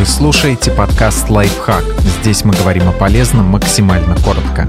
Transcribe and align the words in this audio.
Вы 0.00 0.06
слушаете 0.06 0.70
подкаст 0.72 1.28
«Лайфхак». 1.28 1.84
Здесь 2.22 2.42
мы 2.46 2.54
говорим 2.54 2.88
о 2.88 2.92
полезном 2.92 3.44
максимально 3.48 4.16
коротко. 4.24 4.66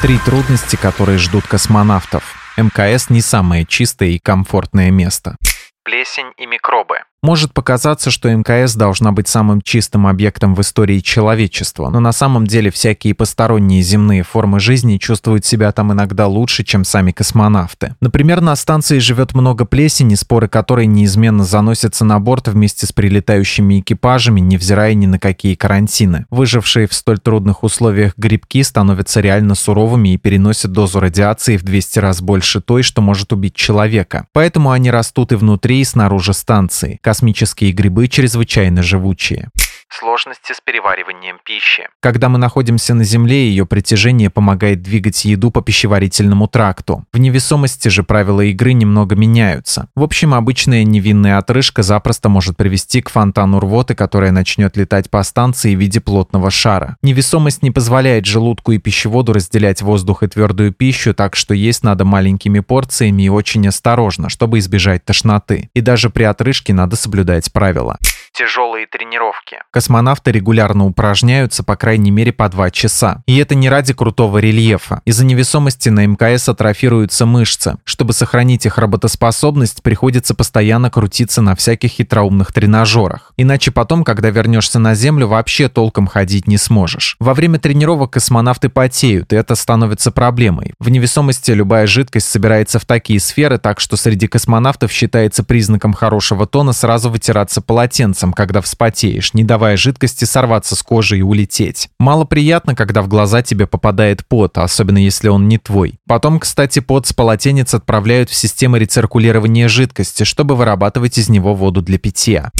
Три 0.00 0.16
трудности, 0.20 0.76
которые 0.76 1.18
ждут 1.18 1.46
космонавтов. 1.46 2.24
МКС 2.56 3.10
не 3.10 3.20
самое 3.20 3.66
чистое 3.66 4.08
и 4.08 4.18
комфортное 4.18 4.90
место. 4.90 5.36
Плесень 5.84 6.32
и 6.38 6.46
микробы. 6.46 7.00
Может 7.20 7.52
показаться, 7.52 8.12
что 8.12 8.32
МКС 8.32 8.76
должна 8.76 9.10
быть 9.10 9.26
самым 9.26 9.60
чистым 9.60 10.06
объектом 10.06 10.54
в 10.54 10.60
истории 10.60 11.00
человечества, 11.00 11.90
но 11.90 11.98
на 11.98 12.12
самом 12.12 12.46
деле 12.46 12.70
всякие 12.70 13.12
посторонние 13.12 13.82
земные 13.82 14.22
формы 14.22 14.60
жизни 14.60 14.98
чувствуют 14.98 15.44
себя 15.44 15.72
там 15.72 15.92
иногда 15.92 16.28
лучше, 16.28 16.62
чем 16.62 16.84
сами 16.84 17.10
космонавты. 17.10 17.96
Например, 18.00 18.40
на 18.40 18.54
станции 18.54 19.00
живет 19.00 19.34
много 19.34 19.64
плесени, 19.64 20.14
споры 20.14 20.46
которой 20.46 20.86
неизменно 20.86 21.42
заносятся 21.42 22.04
на 22.04 22.20
борт 22.20 22.46
вместе 22.46 22.86
с 22.86 22.92
прилетающими 22.92 23.80
экипажами, 23.80 24.38
невзирая 24.38 24.94
ни 24.94 25.06
на 25.06 25.18
какие 25.18 25.56
карантины. 25.56 26.26
Выжившие 26.30 26.86
в 26.86 26.94
столь 26.94 27.18
трудных 27.18 27.64
условиях 27.64 28.12
грибки 28.16 28.62
становятся 28.62 29.20
реально 29.20 29.56
суровыми 29.56 30.10
и 30.10 30.18
переносят 30.18 30.70
дозу 30.70 31.00
радиации 31.00 31.56
в 31.56 31.64
200 31.64 31.98
раз 31.98 32.22
больше 32.22 32.60
той, 32.60 32.84
что 32.84 33.02
может 33.02 33.32
убить 33.32 33.56
человека. 33.56 34.28
Поэтому 34.32 34.70
они 34.70 34.92
растут 34.92 35.32
и 35.32 35.34
внутри, 35.34 35.80
и 35.80 35.84
снаружи 35.84 36.32
станции. 36.32 37.00
Космические 37.08 37.72
грибы 37.72 38.06
чрезвычайно 38.06 38.82
живучие. 38.82 39.48
Сложности 39.90 40.52
с 40.52 40.60
перевариванием 40.60 41.38
пищи. 41.44 41.88
Когда 42.00 42.28
мы 42.28 42.38
находимся 42.38 42.94
на 42.94 43.04
Земле, 43.04 43.48
ее 43.48 43.64
притяжение 43.64 44.28
помогает 44.28 44.82
двигать 44.82 45.24
еду 45.24 45.50
по 45.50 45.62
пищеварительному 45.62 46.46
тракту. 46.46 47.04
В 47.12 47.18
невесомости 47.18 47.88
же 47.88 48.02
правила 48.02 48.42
игры 48.42 48.74
немного 48.74 49.16
меняются. 49.16 49.88
В 49.96 50.02
общем, 50.02 50.34
обычная 50.34 50.84
невинная 50.84 51.38
отрыжка 51.38 51.82
запросто 51.82 52.28
может 52.28 52.56
привести 52.56 53.00
к 53.00 53.08
фонтану 53.08 53.60
рвоты, 53.60 53.94
которая 53.94 54.30
начнет 54.30 54.76
летать 54.76 55.10
по 55.10 55.22
станции 55.22 55.74
в 55.74 55.78
виде 55.78 56.00
плотного 56.00 56.50
шара. 56.50 56.96
Невесомость 57.02 57.62
не 57.62 57.70
позволяет 57.70 58.26
желудку 58.26 58.72
и 58.72 58.78
пищеводу 58.78 59.32
разделять 59.32 59.80
воздух 59.80 60.22
и 60.22 60.28
твердую 60.28 60.72
пищу, 60.72 61.14
так 61.14 61.34
что 61.34 61.54
есть 61.54 61.82
надо 61.82 62.04
маленькими 62.04 62.60
порциями 62.60 63.22
и 63.22 63.28
очень 63.30 63.66
осторожно, 63.66 64.28
чтобы 64.28 64.58
избежать 64.58 65.04
тошноты. 65.04 65.70
И 65.74 65.80
даже 65.80 66.10
при 66.10 66.24
отрыжке 66.24 66.74
надо 66.74 66.96
соблюдать 66.96 67.50
правила 67.52 67.98
тяжелые 68.38 68.86
тренировки. 68.86 69.58
Космонавты 69.72 70.30
регулярно 70.30 70.86
упражняются 70.86 71.64
по 71.64 71.74
крайней 71.74 72.12
мере 72.12 72.32
по 72.32 72.48
два 72.48 72.70
часа. 72.70 73.24
И 73.26 73.36
это 73.36 73.56
не 73.56 73.68
ради 73.68 73.92
крутого 73.92 74.38
рельефа. 74.38 75.02
Из-за 75.04 75.24
невесомости 75.24 75.88
на 75.88 76.06
МКС 76.06 76.48
атрофируются 76.48 77.26
мышцы. 77.26 77.78
Чтобы 77.82 78.12
сохранить 78.12 78.64
их 78.64 78.78
работоспособность, 78.78 79.82
приходится 79.82 80.36
постоянно 80.36 80.88
крутиться 80.88 81.42
на 81.42 81.56
всяких 81.56 81.90
хитроумных 81.90 82.52
тренажерах. 82.52 83.32
Иначе 83.36 83.72
потом, 83.72 84.04
когда 84.04 84.30
вернешься 84.30 84.78
на 84.78 84.94
Землю, 84.94 85.26
вообще 85.26 85.68
толком 85.68 86.06
ходить 86.06 86.46
не 86.46 86.58
сможешь. 86.58 87.16
Во 87.18 87.34
время 87.34 87.58
тренировок 87.58 88.12
космонавты 88.12 88.68
потеют, 88.68 89.32
и 89.32 89.36
это 89.36 89.56
становится 89.56 90.12
проблемой. 90.12 90.74
В 90.78 90.90
невесомости 90.90 91.50
любая 91.50 91.88
жидкость 91.88 92.30
собирается 92.30 92.78
в 92.78 92.84
такие 92.84 93.18
сферы, 93.18 93.58
так 93.58 93.80
что 93.80 93.96
среди 93.96 94.28
космонавтов 94.28 94.92
считается 94.92 95.42
признаком 95.42 95.92
хорошего 95.92 96.46
тона 96.46 96.72
сразу 96.72 97.10
вытираться 97.10 97.60
полотенцем, 97.60 98.27
носом, 98.28 98.32
когда 98.32 98.60
вспотеешь, 98.60 99.34
не 99.34 99.44
давая 99.44 99.76
жидкости 99.76 100.24
сорваться 100.24 100.76
с 100.76 100.82
кожи 100.82 101.18
и 101.18 101.22
улететь. 101.22 101.88
Мало 101.98 102.24
приятно, 102.24 102.74
когда 102.74 103.02
в 103.02 103.08
глаза 103.08 103.42
тебе 103.42 103.66
попадает 103.66 104.26
пот, 104.26 104.58
особенно 104.58 104.98
если 104.98 105.28
он 105.28 105.48
не 105.48 105.58
твой. 105.58 105.98
Потом, 106.06 106.38
кстати, 106.38 106.80
пот 106.80 107.06
с 107.06 107.12
полотенец 107.12 107.74
отправляют 107.74 108.30
в 108.30 108.34
систему 108.34 108.76
рециркулирования 108.76 109.68
жидкости, 109.68 110.24
чтобы 110.24 110.56
вырабатывать 110.56 111.18
из 111.18 111.28
него 111.28 111.54
воду 111.54 111.82
для 111.82 111.98
питья. 111.98 112.50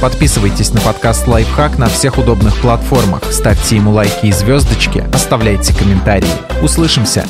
Подписывайтесь 0.00 0.74
на 0.74 0.80
подкаст 0.80 1.26
«Лайфхак» 1.26 1.78
на 1.78 1.86
всех 1.86 2.18
удобных 2.18 2.60
платформах, 2.60 3.22
ставьте 3.32 3.76
ему 3.76 3.92
лайки 3.92 4.26
и 4.26 4.32
звездочки, 4.32 5.02
оставляйте 5.14 5.74
комментарии. 5.74 6.28
Услышимся! 6.62 7.24